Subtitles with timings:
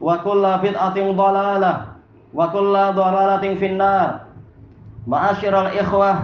[0.00, 1.84] وكل بدعة ضلالة
[2.34, 4.20] وكل ضلالة في النار
[5.06, 6.18] معاشر الإخوة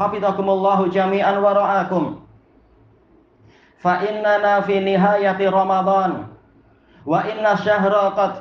[0.00, 2.16] حفظكم الله جميعا ورعاكم
[3.78, 6.26] فإننا في نهاية رمضان
[7.06, 8.32] وإن الشهر قد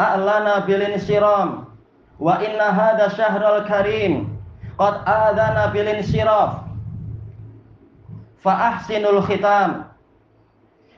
[0.00, 1.64] أعلن بالانصرام
[2.20, 4.36] وإن هذا الشهر الكريم
[4.78, 6.50] قد آذن بالانصراف
[8.42, 9.84] فأحسنوا الختام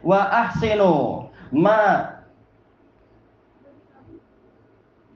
[0.04, 2.10] وأحسنوا ما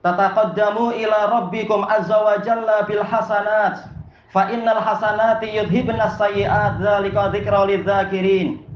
[0.01, 3.89] tataqaddamu ila rabbikum azza wa jalla bil hasanat.
[4.33, 8.67] Fa innal hasanati yudhibna sayyi'at dzalika dzikra lidzakirin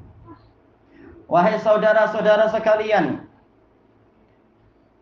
[1.31, 3.23] wahai saudara-saudara sekalian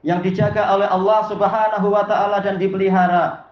[0.06, 3.50] yang dijaga oleh Allah Subhanahu wa taala dan dipelihara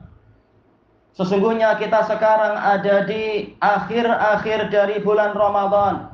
[1.17, 6.13] sesungguhnya kita sekarang ada di akhir-akhir dari bulan Ramadan.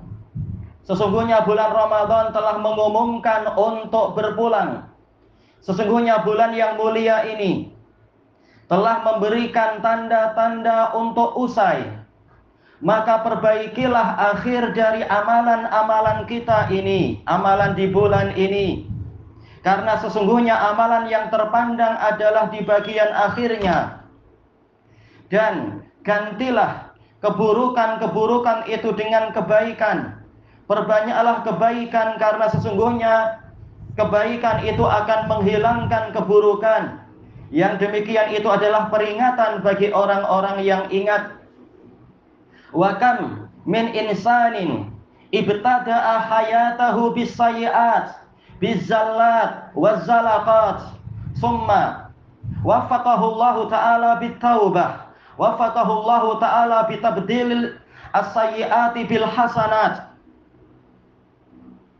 [0.83, 4.83] Sesungguhnya bulan Ramadan telah mengumumkan untuk berpulang
[5.63, 7.71] Sesungguhnya bulan yang mulia ini
[8.67, 12.03] telah memberikan tanda-tanda untuk usai.
[12.83, 18.91] Maka perbaikilah akhir dari amalan-amalan kita ini, amalan di bulan ini.
[19.63, 24.03] Karena sesungguhnya amalan yang terpandang adalah di bagian akhirnya.
[25.31, 26.91] Dan gantilah
[27.23, 30.19] keburukan-keburukan itu dengan kebaikan.
[30.67, 33.42] Perbanyaklah kebaikan karena sesungguhnya
[33.95, 37.01] kebaikan itu akan menghilangkan keburukan.
[37.53, 41.37] Yang demikian itu adalah peringatan bagi orang-orang yang ingat.
[42.73, 44.89] Wa kam min insanin
[45.29, 48.17] ibtada'a hayatahu bisayyi'at
[48.57, 50.97] bizallat wazzalaqat
[51.37, 52.09] summa
[52.65, 57.77] waffaqahu Allah taala bitaubah waffaqahu Allah taala bitabdil
[58.13, 60.09] as-sayyi'ati bil hasanat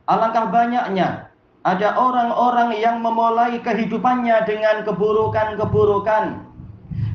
[0.04, 1.32] Alangkah banyaknya
[1.64, 6.44] ada orang-orang yang memulai kehidupannya dengan keburukan-keburukan,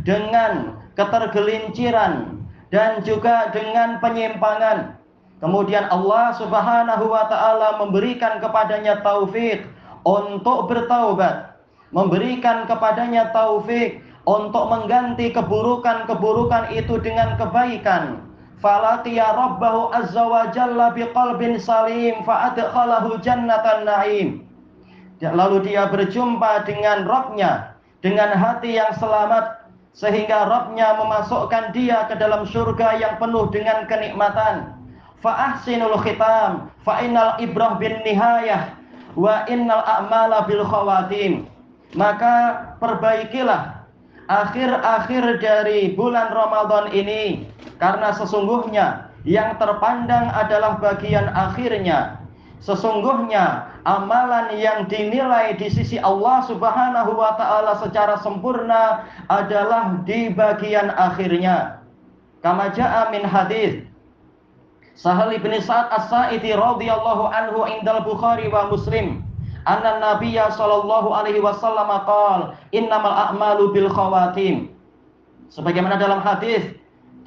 [0.09, 0.53] dengan
[0.97, 2.41] ketergelinciran
[2.72, 4.97] dan juga dengan penyimpangan.
[5.38, 9.69] Kemudian Allah Subhanahu wa taala memberikan kepadanya taufik
[10.03, 11.60] untuk bertaubat,
[11.94, 18.28] memberikan kepadanya taufik untuk mengganti keburukan-keburukan itu dengan kebaikan
[18.59, 24.28] falaqiya rabbahu azza wa jalla biqalbin salim fa'adkhalahu jannatan na'im.
[25.19, 32.47] Lalu dia berjumpa dengan Rabbnya dengan hati yang selamat sehingga Rabbnya memasukkan dia ke dalam
[32.47, 34.78] surga yang penuh dengan kenikmatan.
[35.19, 38.78] Fa'ahsinul khitam fa'innal ibrah bin nihayah
[39.19, 41.51] wa innal a'mala bil khawatim.
[41.99, 43.78] Maka perbaikilah
[44.28, 47.48] akhir-akhir dari bulan Ramadan ini
[47.80, 52.19] karena sesungguhnya yang terpandang adalah bagian akhirnya
[52.59, 60.91] Sesungguhnya amalan yang dinilai di sisi Allah Subhanahu wa taala secara sempurna adalah di bagian
[60.91, 61.78] akhirnya.
[62.42, 63.83] Kama jaa min hadis
[64.98, 69.22] Sahal bin Sa'ad As-Sa'idi radhiyallahu anhu indal Bukhari wa Muslim
[69.68, 74.72] anna Nabiyya sallallahu alaihi wasallam qala innamal a'malu bil khawatim.
[75.53, 76.72] Sebagaimana dalam hadis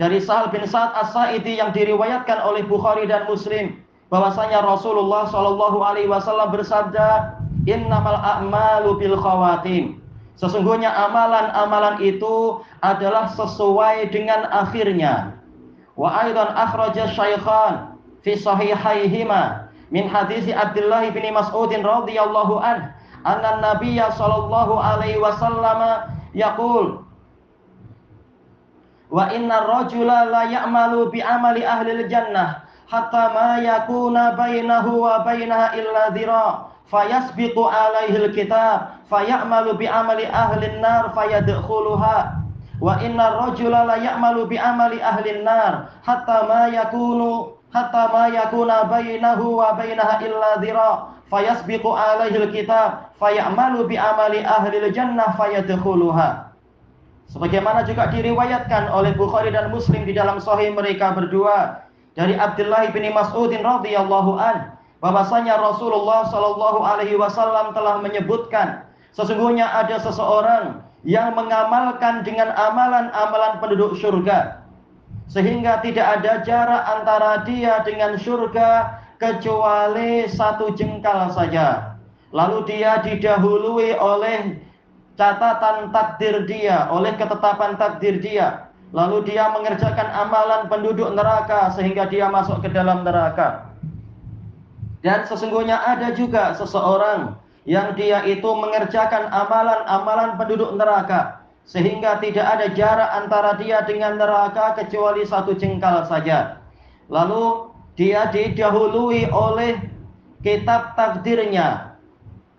[0.02, 3.78] dari Sahal bin Sa'ad As-Sa'idi yang diriwayatkan oleh Bukhari dan Muslim
[4.10, 7.38] bahwasanya Rasulullah Shallallahu alaihi wasallam bersabda,
[7.70, 10.02] "Innamal a'malu bil khawatim."
[10.42, 15.38] Sesungguhnya amalan-amalan itu adalah sesuai dengan akhirnya.
[15.94, 17.94] Wa aidan akhraja syaikhan
[18.26, 19.61] fi sahihaihima
[19.92, 22.96] min hadis Abdullah bin Mas'ud radhiyallahu an
[23.28, 27.04] anna Nabiy sallallahu alaihi wasallam yaqul
[29.12, 35.76] Wa inna rajula la ya'malu bi amali ahli jannah hatta ma yakuna bainahu wa bainaha
[35.76, 42.40] illa dhira fayasbiqu alaihi alkitab fayamalu bi amali ahli an-nar fayadkhuluha.
[42.80, 48.88] Wa inna ar-rajula la ya'malu bi amali ahli an-nar hatta ma yakunu hatta ma yakuna
[48.88, 50.92] bainahu wa bainaha illa dhira
[51.32, 53.16] fayasbiqu alaihi alkitab.
[53.18, 56.52] Fayamalu bi amali ahli al-jannah fayadkhuluha.
[57.32, 61.88] Sebagaimana juga diriwayatkan oleh Bukhari dan Muslim di dalam sahih mereka berdua.
[62.12, 68.86] Dari Abdullah bin Mas'udin radhiyallahu an bahwasanya Rasulullah Shallallahu alaihi wasallam telah menyebutkan
[69.18, 74.61] sesungguhnya ada seseorang yang mengamalkan dengan amalan-amalan penduduk surga
[75.32, 81.96] sehingga tidak ada jarak antara dia dengan surga kecuali satu jengkal saja.
[82.36, 84.60] Lalu dia didahului oleh
[85.16, 88.68] catatan takdir dia oleh ketetapan takdir dia.
[88.92, 93.72] Lalu dia mengerjakan amalan penduduk neraka sehingga dia masuk ke dalam neraka.
[95.00, 102.68] Dan sesungguhnya ada juga seseorang yang dia itu mengerjakan amalan-amalan penduduk neraka sehingga tidak ada
[102.74, 106.60] jarak antara dia dengan neraka kecuali satu jengkal saja.
[107.08, 109.78] Lalu dia didahului oleh
[110.42, 112.00] kitab takdirnya.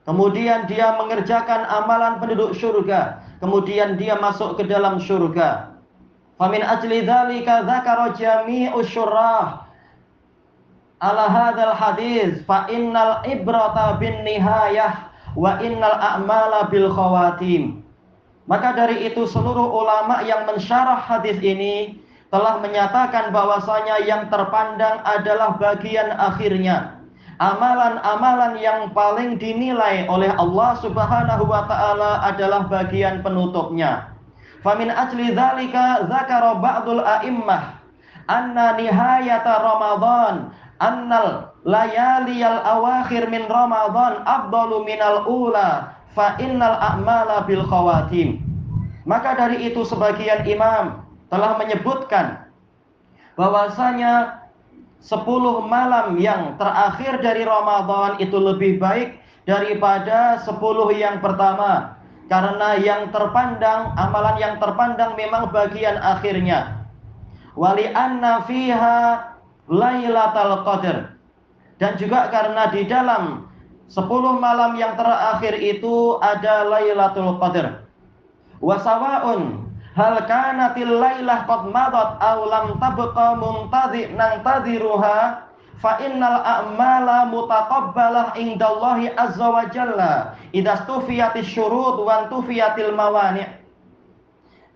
[0.02, 3.22] Kemudian dia mengerjakan amalan penduduk surga.
[3.38, 5.72] Kemudian dia masuk ke dalam surga.
[6.38, 9.62] Famin ajli dzalika dzakara jami'u syurrah
[11.02, 17.81] ala hadzal hadis fa innal ibrata bin nihayah wa innal a'mala bil khawatim.
[18.50, 22.02] Maka dari itu seluruh ulama yang mensyarah hadis ini
[22.32, 26.98] telah menyatakan bahwasanya yang terpandang adalah bagian akhirnya.
[27.38, 34.14] Amalan-amalan yang paling dinilai oleh Allah Subhanahu wa taala adalah bagian penutupnya.
[34.62, 37.82] Famin ajli dzalika zakara ba'dul a'immah
[38.30, 47.64] anna nihayata Ramadan annal layaliyal awakhir min Ramadan afdalu minal ula fa innal a'mala bil
[47.66, 48.40] khawatim.
[49.02, 52.46] Maka dari itu sebagian imam telah menyebutkan
[53.34, 54.44] bahwasanya
[55.02, 55.26] 10
[55.66, 60.54] malam yang terakhir dari Ramadan itu lebih baik daripada 10
[60.94, 61.98] yang pertama
[62.30, 66.88] karena yang terpandang, amalan yang terpandang memang bagian akhirnya.
[67.52, 69.20] Wali anna fiha
[69.68, 71.18] lailatul qadar.
[71.76, 73.51] Dan juga karena di dalam
[73.92, 74.08] 10
[74.40, 77.84] malam yang terakhir itu ada Lailatul Qadar.
[78.56, 85.44] Wa sawaun hal kanatil lailah qad madat aw lam tabqa muntadhi nantadhiruha
[85.76, 93.44] fa innal a'mala mutaqabbalah indallahi azza wa jalla idza stufiyatis syurut wa tufiyatil mawani'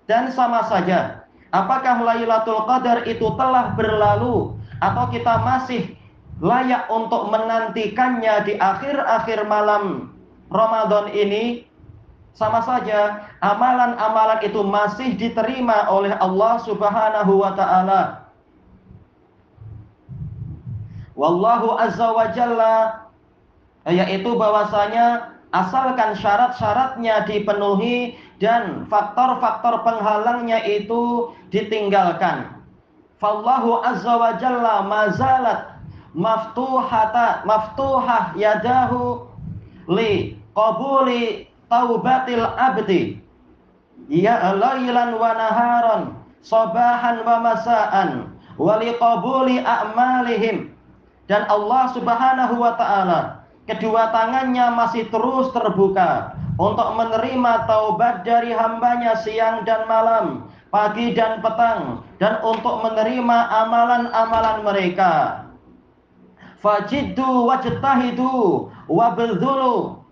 [0.04, 1.24] dan sama saja
[1.56, 4.52] apakah Lailatul Qadar itu telah berlalu
[4.84, 5.95] atau kita masih
[6.40, 10.12] layak untuk menantikannya di akhir-akhir malam
[10.52, 11.64] Ramadan ini
[12.36, 18.26] sama saja amalan-amalan itu masih diterima oleh Allah Subhanahu wa taala
[21.16, 23.08] Wallahu azza wa jalla
[23.88, 32.52] yaitu bahwasanya asalkan syarat-syaratnya dipenuhi dan faktor-faktor penghalangnya itu ditinggalkan.
[33.16, 35.75] Fallahu azza wa jalla mazalat
[36.16, 39.28] maftuhata maftuhah yadahu
[39.92, 43.20] li qabuli taubatil abdi
[44.08, 46.02] ya lailan wa naharan
[46.40, 50.72] sabahan wa masaan wa liqabuli a'malihim
[51.28, 59.20] dan Allah Subhanahu wa taala kedua tangannya masih terus terbuka untuk menerima taubat dari hambanya
[59.20, 65.45] siang dan malam, pagi dan petang, dan untuk menerima amalan-amalan mereka.
[66.66, 70.02] Fajiddu wajtahidu wabdhulu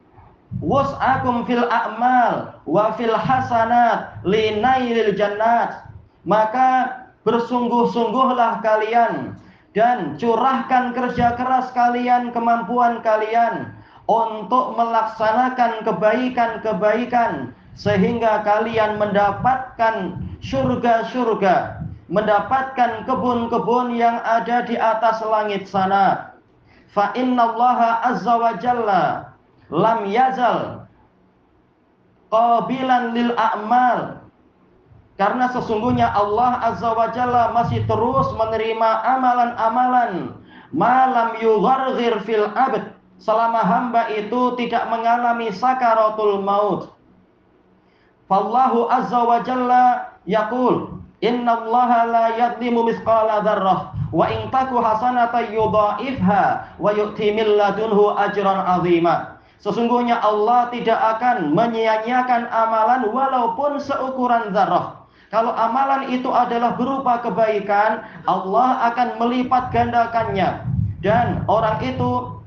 [0.63, 5.83] wus'akum fil a'mal wa fil hasanat linailil jannat.
[6.23, 9.35] Maka bersungguh-sungguhlah kalian
[9.75, 13.75] dan curahkan kerja keras kalian kemampuan kalian
[14.07, 26.34] untuk melaksanakan kebaikan-kebaikan sehingga kalian mendapatkan surga-surga mendapatkan kebun-kebun yang ada di atas langit sana
[26.95, 29.35] fa innallaha azza wa jalla
[29.69, 30.87] lam yazal
[32.31, 34.23] qabilan lil a'mal.
[35.15, 40.35] Karena sesungguhnya Allah azza wa jalla masih terus menerima amalan-amalan.
[40.75, 42.95] Malam yugharghir fil abd.
[43.23, 46.91] Selama hamba itu tidak mengalami sakaratul maut.
[48.27, 49.85] Fallahu azza wa jalla
[50.27, 59.35] yaqul innallaha la yadlimu misqala dzarrah wa in taku hasanatan wa yu'ti min ajran 'azima
[59.65, 65.09] Sesungguhnya Allah tidak akan menyia-nyiakan amalan walaupun seukuran zarah.
[65.33, 70.69] Kalau amalan itu adalah berupa kebaikan, Allah akan melipat gandakannya.
[71.01, 72.45] Dan orang itu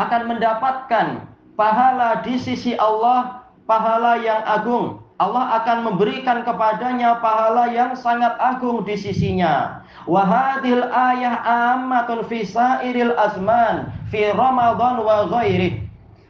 [0.00, 1.20] akan mendapatkan
[1.52, 5.04] pahala di sisi Allah, pahala yang agung.
[5.18, 9.82] Allah akan memberikan kepadanya pahala yang sangat agung di sisinya.
[10.06, 11.42] Wahadil ayah
[11.74, 15.82] amatun fi sairil azman fi Ramadan wa ghairih.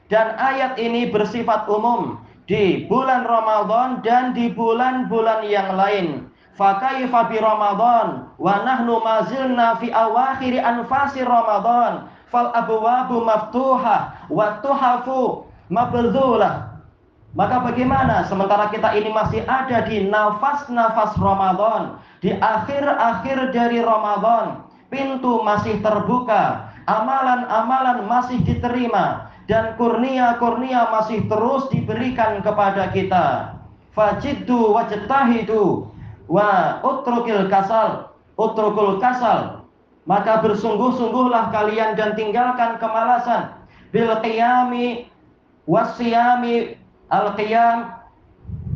[0.08, 2.16] Dan ayat ini bersifat umum
[2.48, 6.24] di bulan Ramadan dan di bulan-bulan yang lain.
[6.56, 15.44] Fakaifa bi Ramadan wa nahnu mazilna fi awakhir anfasi Ramadan fal abwabu maftuha wa tuhafu
[15.68, 16.67] mabdhulah.
[17.38, 25.46] Maka bagaimana sementara kita ini masih ada di nafas-nafas Ramadan, di akhir-akhir dari Ramadan, pintu
[25.46, 33.54] masih terbuka, amalan-amalan masih diterima, dan kurnia-kurnia masih terus diberikan kepada kita.
[33.94, 35.86] Fajiddu wajtahidu
[36.26, 39.62] wa utrukil kasal, utrukul kasal.
[40.10, 43.54] Maka bersungguh-sungguhlah kalian dan tinggalkan kemalasan.
[43.94, 45.06] Bil qiyami
[45.68, 46.77] wasiyami
[47.10, 47.92] al qiyam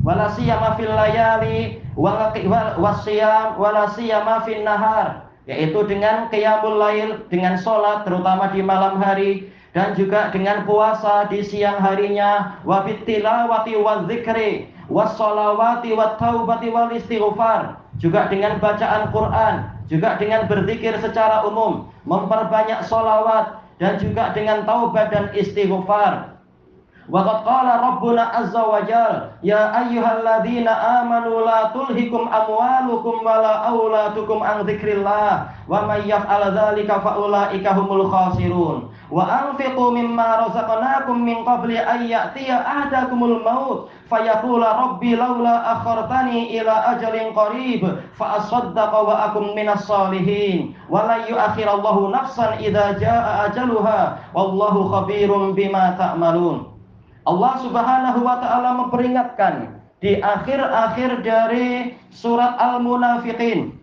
[0.03, 1.79] wala siyama fil layali
[2.79, 9.51] wasiyam wala siyama fil nahar yaitu dengan qiyamul lail dengan salat terutama di malam hari
[9.73, 16.93] dan juga dengan puasa di siang harinya wa bitilawati wa dzikri wassalawati wat taubati wal
[16.93, 19.55] istighfar juga dengan bacaan Quran
[19.91, 26.32] juga dengan berzikir secara umum memperbanyak solawat dan juga dengan taubat dan istighfar
[27.13, 34.65] Wa qala Rabbuna azza wa jal ya ayyuhalladzina amanu la tulhikum amwalukum wala auladukum an
[34.65, 38.89] dzikrillah wa may yaf'al dzalika fa ulaika humul khasirun.
[39.13, 43.93] Wa anfiqu mimma razaqnakum min qabli an ya'tiya ahadakumul maut.
[44.09, 50.73] Fayaqula rabbi laula akhartani ila ajalin qarib fa asaddaqa wa akum minas salihin.
[50.89, 56.72] Wa la yu'akhirallahu nafsan idza jaa ajaluha wallahu khabirum bima ta'malun
[57.23, 63.79] Allah Subhanahu wa taala memperingatkan di akhir-akhir dari surat Al-Munafiqin.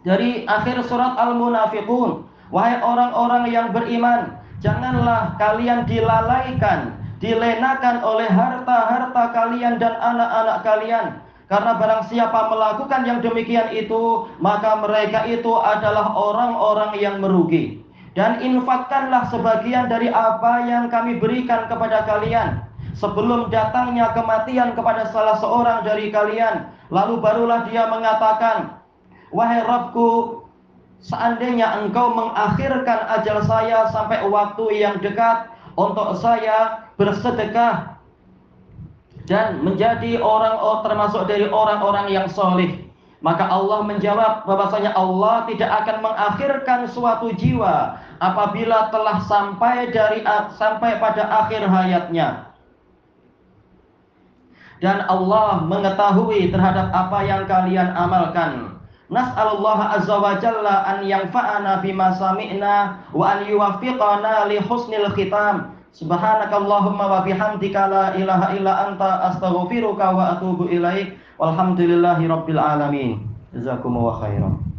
[0.00, 4.32] Dari akhir surat Al-Munafiqun, wahai orang-orang yang beriman,
[4.64, 11.06] janganlah kalian dilalaikan, dilenakan oleh harta-harta kalian dan anak-anak kalian.
[11.52, 17.84] Karena barang siapa melakukan yang demikian itu, maka mereka itu adalah orang-orang yang merugi.
[18.16, 22.69] Dan infakkanlah sebagian dari apa yang kami berikan kepada kalian
[23.00, 26.68] sebelum datangnya kematian kepada salah seorang dari kalian.
[26.92, 28.76] Lalu barulah dia mengatakan,
[29.32, 30.42] Wahai Rabbku,
[31.00, 35.48] seandainya engkau mengakhirkan ajal saya sampai waktu yang dekat
[35.80, 37.96] untuk saya bersedekah
[39.24, 42.76] dan menjadi orang termasuk dari orang-orang yang solih.
[43.20, 50.24] Maka Allah menjawab bahwasanya Allah tidak akan mengakhirkan suatu jiwa apabila telah sampai dari
[50.56, 52.49] sampai pada akhir hayatnya
[54.80, 58.80] dan Allah mengetahui terhadap apa yang kalian amalkan.
[59.12, 65.76] Nas'alullah azza wa jalla an yanfa'ana bima sami'na wa an yuwaffiqana li husnil khitam.
[65.90, 71.18] Subhanakallahumma wa bihamdika la ilaha illa anta astaghfiruka wa atubu ilaik.
[71.42, 73.26] Walhamdulillahi rabbil alamin.
[73.50, 74.69] Jazakumullahu khairan.